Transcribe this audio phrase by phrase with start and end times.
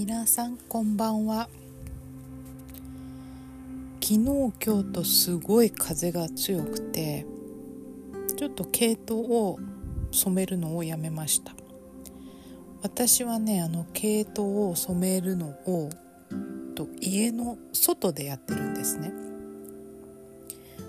[0.00, 1.50] 皆さんこんばんは。
[4.00, 4.52] 昨日今
[4.82, 7.26] 日とすごい風が強くて
[8.34, 9.58] ちょっと毛糸を
[10.10, 11.52] 染めるのをやめました。
[12.80, 15.90] 私はねあの毛糸を染めるのを
[16.74, 19.12] と家の外でやってるんですね。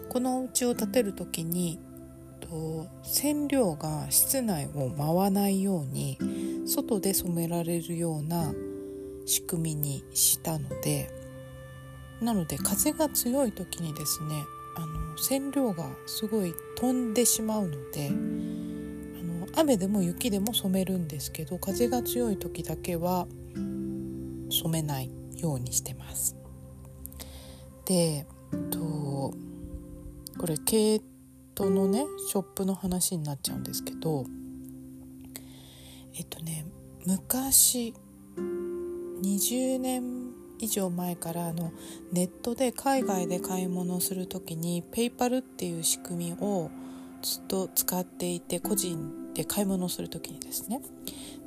[0.08, 1.82] このお家を建てる時に
[2.40, 6.18] と染料が室内を舞わないように
[6.66, 8.54] 外で染められるような
[9.26, 11.10] 仕組みにしたので
[12.22, 26.36] なので風が強い時にですねあの染料がすごい飛んでしまうのであの雨でも雪でも染めるんですけど風が強い時だけは染めないようにしてます。
[27.86, 28.26] で
[28.70, 29.34] とこ
[30.46, 34.26] れ毛糸のねショップの話になっちゃうんですけど
[36.16, 36.66] えっとね
[37.06, 37.94] 昔
[39.22, 41.72] 20年以上前からあの
[42.12, 46.70] ネットで海外で買い物する時にペイパルっていう仕組みを
[47.22, 50.82] ずっと使っていて個人で買い物する時にですね。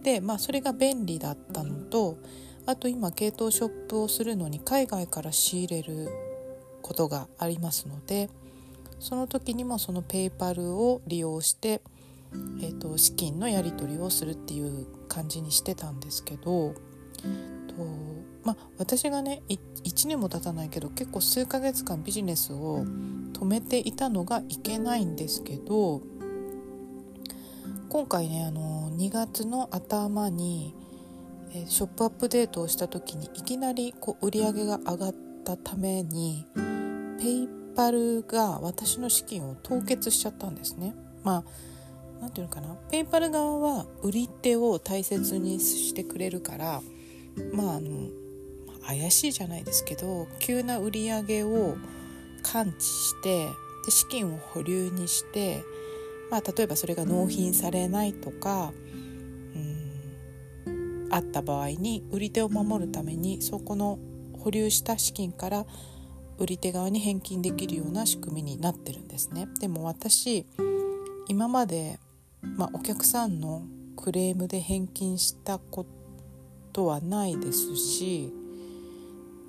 [0.02, 2.18] でまあそれが便利だったのと
[2.66, 6.08] あと今系統ショップをするのに海外から仕入れる
[6.82, 8.28] ことがありますので
[9.00, 11.82] その時にもそのペイパルを利用して、
[12.60, 16.74] えーと、資金のやり取りをするっていう感じにしてたんですけど
[17.76, 17.84] と
[18.44, 22.84] まあ私がね1年も経たないけど結構数ヶ月間ビジネスを
[23.32, 26.02] 止めていたのがいけないんですけど
[27.88, 30.74] 今回ねあの2月の頭に
[31.68, 35.14] ショップアップデートをした時にいきなりこう売り上げが上がっ
[35.44, 36.44] たために
[37.20, 40.94] ペイパルが私の資金を凍結しちゃったんですね。
[41.22, 41.44] まあ
[42.20, 46.82] 何て言うのかなペイパル側は売り手を大切にしてくれるから
[47.52, 48.08] まああの
[48.86, 51.76] 怪しいじゃないですけど急な売り上げを
[52.42, 53.48] 感知して
[53.84, 55.64] で資金を保留にして、
[56.30, 58.72] まあ、例えばそれが納品されないとか
[60.66, 63.98] うんあった場合に売り手を守るためにそこの
[64.38, 65.66] 保留した資金から
[66.38, 69.46] 売り手側に返金できるような仕組みになってるんですね。
[69.60, 70.44] でも私
[71.28, 72.00] 今まで、
[72.42, 73.62] まあ、お客さんの
[73.96, 76.03] クレームで返金したこと
[76.82, 78.32] はないですし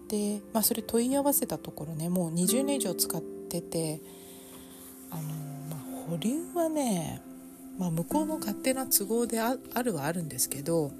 [0.07, 4.01] で、まあ、それ問い合わせたところねもう20年以上使ってて
[5.09, 7.21] あの、まあ、保留はね、
[7.79, 10.91] まあ、向こうの勝手な都合であるはあるんですけど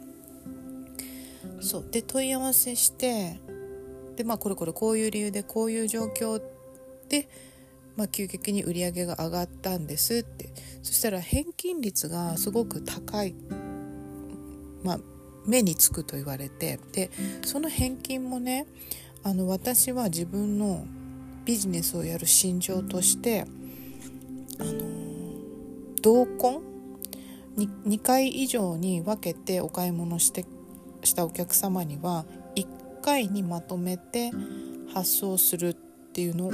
[1.61, 3.39] そうで問い合わせして
[4.15, 6.41] でまあこれこれこういう理由でこういう状況
[7.09, 7.29] で、
[7.95, 10.49] まあ、急激に売り上げが上がったんですって。
[10.85, 13.33] そしたら返金率がすごく高い、
[14.83, 14.99] まあ、
[15.45, 17.11] 目につくと言われてで
[17.43, 18.65] その返金もね
[19.23, 20.85] あの私は自分の
[21.45, 23.45] ビジネスをやる心情として
[24.59, 24.71] あの
[26.01, 26.61] 同梱
[27.57, 30.45] 2, 2回以上に分けてお買い物して
[31.03, 32.25] したお客様には
[32.55, 34.31] 1回にまとめて
[34.93, 35.73] 発送するっ
[36.13, 36.51] ていうのを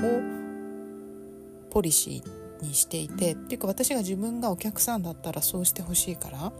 [1.69, 6.51] ポリシーにしていてっていうか私が自分がお客さんだったらそうしてほしいから。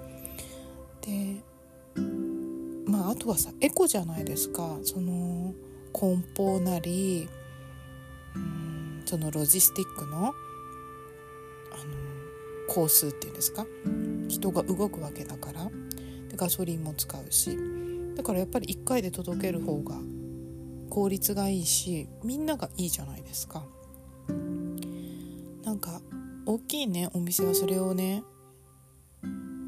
[1.01, 1.41] で
[3.01, 4.77] ああとはさエコじゃないですか。
[4.83, 5.53] その
[5.93, 7.29] 梱包なり
[9.05, 10.33] そのロジスティックのあの
[12.67, 13.65] 工数っていうんですか。
[14.27, 15.65] 人が動くわけだから。
[16.29, 17.57] でガソリンも使うし。
[18.15, 19.95] だからやっぱり1回で届ける方が
[20.89, 23.65] 効率がいいしみんながいいじゃないですか。
[25.63, 26.01] なんか
[26.45, 28.23] 大きいねお店はそれをね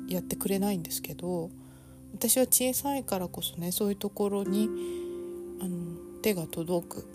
[0.08, 1.50] やってくれないんですけど
[2.14, 4.70] 私は小さいからこそねそういうところに
[5.62, 7.08] あの手が届く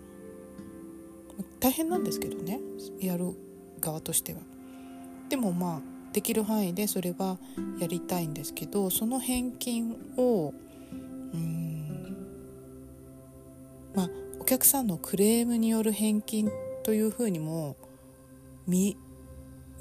[1.61, 2.61] 大変なんですけどね
[3.01, 3.35] やる
[3.81, 4.41] 側としては。
[5.29, 5.81] でもまあ
[6.13, 7.39] できる範囲でそれは
[7.79, 10.55] やりたいんですけどその返金を
[11.33, 12.17] うん
[13.95, 14.11] まあ
[14.41, 16.51] お客さんのクレームによる返金
[16.83, 17.77] というふうにも
[18.67, 18.97] 見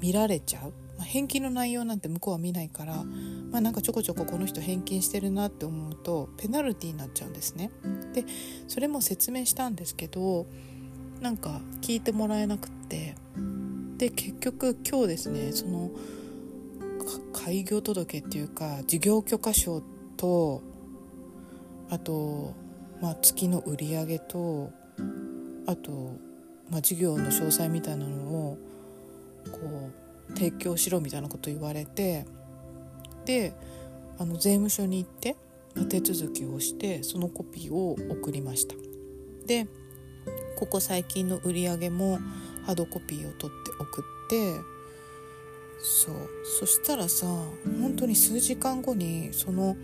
[0.00, 3.04] 見られちゃうまあ、返金の内容なんて向こうは見ないから、
[3.50, 7.70] まあ、なんかちょこちょここの人返金してるなって思うとペナルティーになっちゃうんですね。
[8.12, 8.24] で
[8.66, 10.46] それも説明したんですけど
[11.20, 13.14] なんか聞いてもらえなくって
[13.96, 15.90] で結局今日ですねその
[17.32, 19.82] 開業届っていうか事業許可証
[20.16, 20.62] と
[21.90, 22.54] あと、
[23.00, 24.70] まあ、月の売り上げと
[25.66, 26.16] あと、
[26.70, 28.58] まあ、事業の詳細みたいなのを
[29.50, 32.26] こう提供しろみたいなこと言われて
[33.24, 33.54] で
[34.18, 35.36] あの税務署に行って
[35.88, 38.74] 手続きをしてそのコピーを送りました
[39.46, 39.66] で
[40.56, 42.18] ここ最近の売り上げも
[42.66, 44.78] ハードコピーを取って送って
[45.80, 46.14] そう
[46.58, 47.26] そしたらさ
[47.80, 49.76] 本当に数時間後にその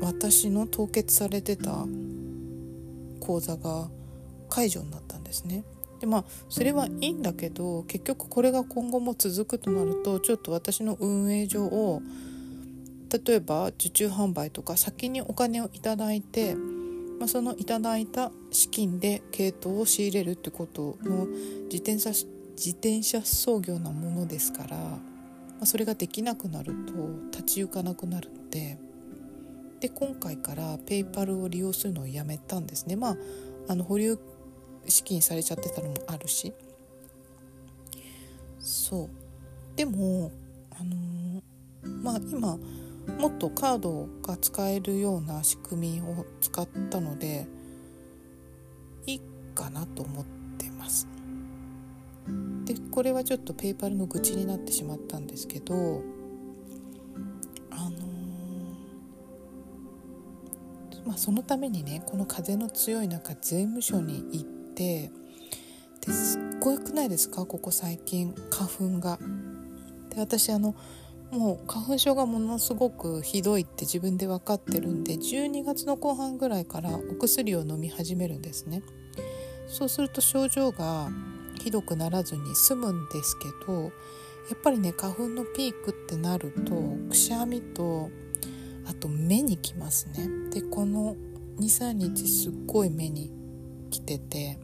[0.00, 1.86] 私の凍結されてた
[3.20, 3.88] 口座が
[4.48, 5.64] 解除になったんですね。
[6.00, 12.02] でまあそれはいいんだけど結局これが今後も続くとなるとちょっと私の運営上を
[13.24, 21.26] 例えば受注販売とか先にお金をいただいて、まあ、そのいただいた資金で系統を仕入れるってことの
[21.70, 25.00] 自転車自転車操業なものですから、ま
[25.62, 26.92] あ、それができなくなると
[27.30, 28.78] 立ち行かなくなるので
[29.80, 32.96] で今回からペイパルを利用するのをやめたんですね。
[32.96, 33.16] まあ
[33.68, 34.18] あの保留
[34.88, 36.52] 資金されちゃってたのもあるし。
[38.58, 39.26] そう。
[39.76, 40.32] でも
[40.78, 42.58] あのー、まあ今
[43.18, 47.46] もっとカードが使えるような仕組みを使ったので
[49.06, 49.20] いい
[49.54, 50.24] かなと思っ
[50.58, 51.06] てます。
[52.64, 56.02] でこれはちょっとペイパルの愚痴になってしまったんですけど
[57.70, 65.10] あのー、まあそのためにねこの風の強い中税務署に行ってで
[66.06, 67.44] すっごくないですか？
[67.46, 69.18] ここ最近花粉が。
[70.10, 70.74] で私あの
[71.32, 78.82] もう花粉症がものすごくひどいって自分で分かってるんで12月の後半ぐらいからお薬を飲み始めるんですね。
[79.66, 81.10] そうすると症状が
[81.60, 83.88] ひどくならずに済むんですけどや
[84.54, 86.74] っぱりね花粉のピークってなると
[87.08, 88.10] くしゃみと
[88.88, 90.28] あと目にきますね。
[90.50, 91.16] でこの
[91.58, 93.32] 23日すっごい目に
[93.90, 94.60] きてて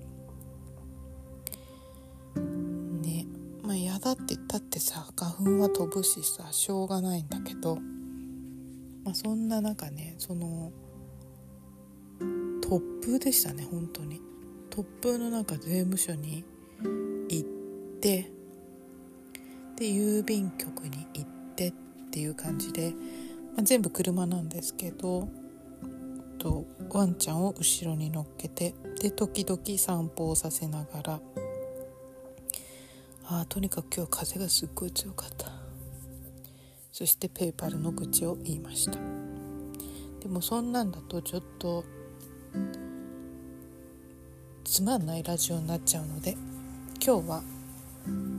[2.40, 3.26] ね。
[3.62, 7.78] まあ嫌だって言ったってさ花粉は飛ぶしさしょうがないんだけど。
[9.04, 10.72] まあそんな中ねその
[12.60, 14.20] 突風でしたね本当に。
[14.70, 16.44] 突風の中税務署に
[17.28, 17.48] 行っ
[18.00, 18.30] て
[19.76, 21.72] で郵便局に行ってっ
[22.10, 22.92] ていう感じで、
[23.54, 25.28] まあ、全部車なんですけど
[26.38, 31.20] とワンちゃんを後ろに乗っけてで時々散歩をさせながら
[33.24, 35.52] あとにかく今日風がすっごい強かった。
[36.90, 38.98] そしてペイパルの愚痴を言いました。
[40.20, 41.84] でもそんなんだとちょっと
[44.64, 46.36] つまんないラジオになっちゃうので
[47.04, 47.42] 今日は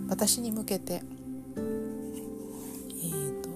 [0.07, 1.01] 私に向けて、
[1.56, 3.50] えーと、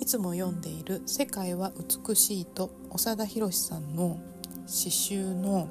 [0.00, 1.72] いつも読んでいる「世界は
[2.06, 4.18] 美しい」と長田博さんの
[4.66, 5.70] 詩集の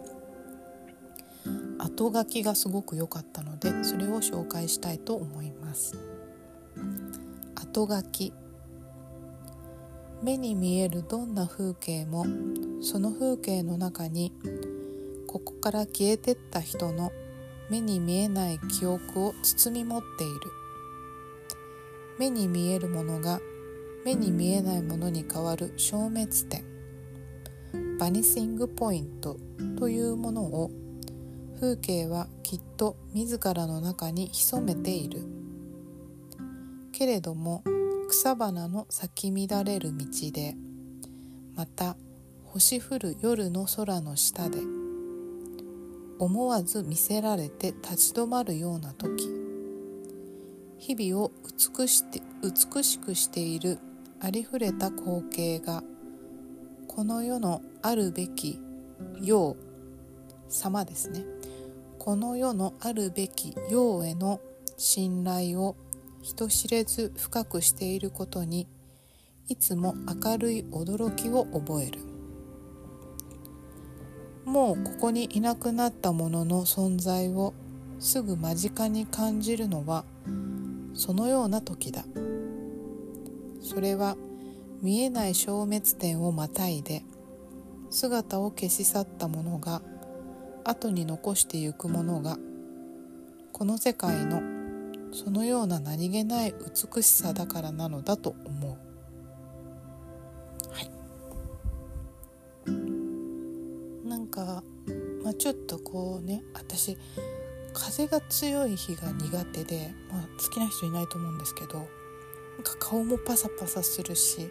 [1.79, 5.97] 後書きがすごく良かったのでそれを紹介したいと思います。
[7.55, 8.33] 後書き。
[10.21, 12.25] 目に見えるどんな風景も
[12.81, 14.33] その風景の中に
[15.27, 17.11] ここから消えてった人の
[17.69, 20.33] 目に見えない記憶を包み持っている。
[22.17, 23.39] 目に見えるものが
[24.03, 26.65] 目に見えないものに変わる消滅点。
[27.97, 29.37] バニシングポイント
[29.77, 30.71] というものを
[31.59, 35.25] 風景はきっと自らの中に潜めている。
[36.91, 37.63] けれども
[38.09, 40.55] 草花の咲き乱れる道で
[41.55, 41.95] また
[42.43, 44.57] 星降る夜の空の下で
[46.17, 49.29] 思わず見せられて立ち止まるような時
[50.77, 51.31] 日々を
[51.77, 53.79] 美して美しくしている
[54.19, 55.83] ありふれた光景が
[56.87, 58.59] この世のあるべき
[59.21, 59.57] よう
[60.49, 61.38] 様ですね。
[61.99, 64.39] この世のあるべきようへの
[64.77, 65.75] 信頼を
[66.21, 68.67] 人知れず深くしていることに
[69.49, 71.99] いつも明るい驚きを覚える。
[74.45, 77.53] もうここにいなくなったものの存在を
[77.99, 80.05] すぐ間近に感じるのは
[80.93, 82.05] そのような時だ。
[83.61, 84.15] それは
[84.81, 87.03] 見えない消滅点をまたいで
[87.89, 89.81] 姿を消し去ったものが
[90.63, 92.37] 後に残してゆくものが
[93.51, 94.41] この世界の
[95.11, 98.89] そのような何気ない美しさだからなのだと思う。
[104.07, 104.63] なんか、
[105.23, 106.97] まあ、ちょっとこうね私
[107.73, 111.85] 風が強い日が苦手で、まあ、好きな人いないと思うんですけどなん
[112.63, 114.49] か顔もパサパサするし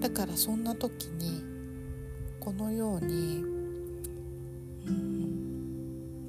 [0.00, 1.42] だからそんな時に
[2.40, 3.44] このように
[4.86, 5.33] うん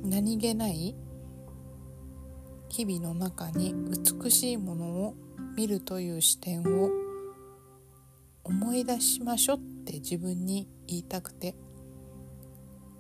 [0.06, 0.96] 何気ない
[2.70, 3.74] 日々の中に
[4.24, 5.16] 美しいものを
[5.56, 6.90] 見るという視点を
[8.44, 11.54] 思い出しましょうっって自分に言いたくて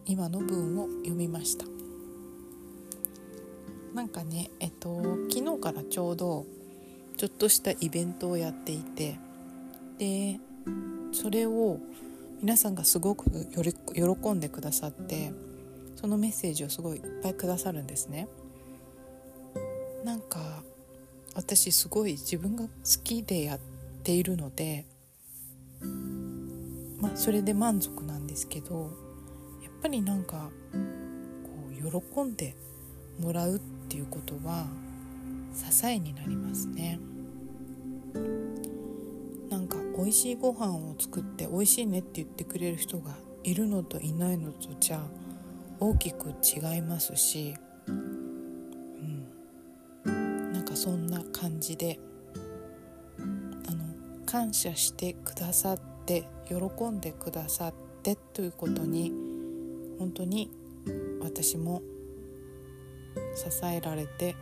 [0.05, 1.65] 今の文を読みました。
[3.95, 6.45] なんかねえっと昨日からちょうど
[7.17, 9.17] ちょっとしたイベントをやっていて
[9.97, 10.38] で
[11.13, 11.79] それを
[12.41, 13.25] 皆さんがすごく
[13.95, 15.31] 喜んでくださって
[15.95, 18.27] そのメッセージをすごいいっぱいくださるんですね。
[20.03, 20.63] なんか
[21.33, 22.69] 私すごい自分が好
[23.03, 23.59] きでやっ
[24.03, 24.85] ているので
[26.99, 28.91] まあそれで満足なんですけど
[29.63, 30.49] やっぱりなんか
[31.43, 32.55] こう喜んで
[33.19, 33.59] もらうっ
[33.89, 34.67] ていうことは
[35.53, 36.99] 支えになりますね。
[39.49, 45.25] なんか美味しいご飯を作って美味しいねって言ってくれる人がいるのといないのとじゃあ
[45.79, 47.55] 大きく違いますし、
[47.88, 49.27] うん、
[50.53, 52.00] なんかそんな感じで
[53.20, 53.84] あの
[54.25, 56.55] 感謝してくださって喜
[56.86, 59.12] んでくださってということに
[60.00, 60.50] 本当に
[61.22, 61.82] 私も
[63.36, 64.36] 支えられて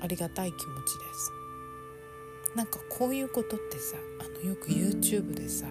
[0.00, 1.32] ありがたい気持ちです。
[2.56, 5.66] なんかこういうことってさあのよく YouTube でさ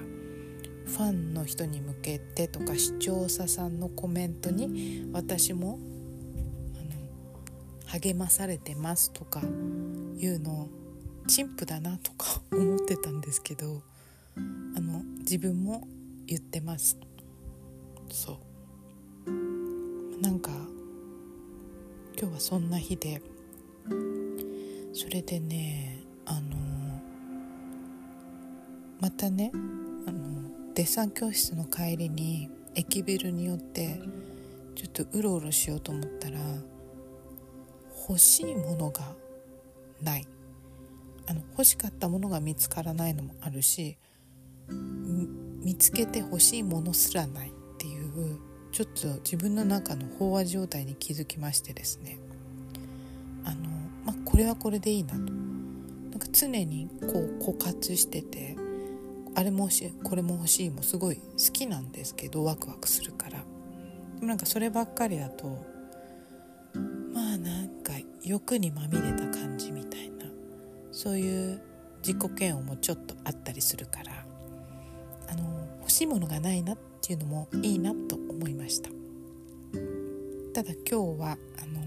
[0.89, 5.79] ファンの人に向けてとか視聴者さんのコメントに私も
[7.88, 10.67] 励まされてますとかいうの
[11.27, 13.81] 陳腐だなとか思ってたんですけど
[14.36, 15.88] あの自分も
[16.27, 16.98] 言ってます。
[18.12, 18.39] そ
[19.27, 20.22] う。
[20.22, 20.51] なんか
[22.19, 23.22] 今日はそんな日で
[24.93, 26.58] それでねあの
[29.00, 29.51] またね
[30.05, 34.00] あのデッサン教室の帰りに駅ビルによって
[34.76, 36.40] ちょっとうろうろしようと思ったら
[38.08, 39.14] 欲しいものが
[40.02, 40.28] ない。
[41.28, 43.98] あの欲しかったものが見つからないのもあるし
[44.68, 48.40] 見つけて欲しいものすらないっていう
[48.72, 52.18] ちょっと自分の中の飽和状態に気づきましてですね。
[53.44, 53.70] あの、
[54.06, 55.18] まあ、これはこれでいいなと。
[55.18, 58.56] なんか常にこう枯渇してて
[59.39, 61.22] あれも欲しいこれも欲しいもすごい好
[61.53, 63.38] きなんですけどワクワクするから。
[63.39, 65.65] でもなんかそればっかりだと
[67.13, 70.25] まあなんか欲にまみれた感じみたいな。
[70.91, 71.62] そういう
[72.05, 74.25] 自己嫌悪もちょっとあったりするから。
[75.29, 78.89] あの欲しいものがないなっていうのもいいなと思いました。
[80.53, 81.81] ただ今日はあの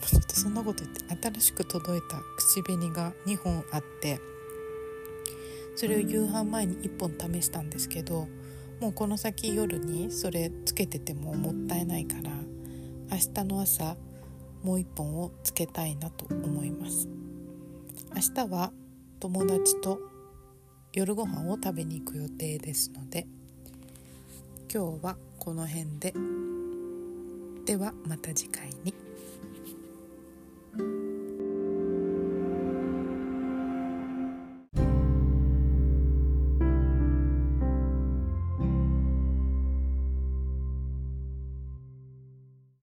[0.00, 4.18] ちょっとそんなこと言って新しく届いた口紅が2本あって
[5.76, 8.28] それを夕飯前に1本試したんですけど
[8.80, 12.30] もうこの先夜にそれつけててももったいないから
[13.10, 13.96] 明日の朝
[14.62, 17.08] もう1本をつけたいなと思います
[18.14, 18.72] 明日は
[19.20, 19.98] 友達と
[20.92, 23.26] 夜ご飯を食べに行く予定ですので
[24.72, 26.14] 今日はこの辺で
[27.64, 29.03] ではまた次回に。